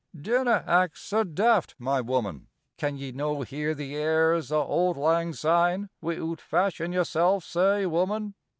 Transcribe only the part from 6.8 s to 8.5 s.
yersel' sae, wooman?"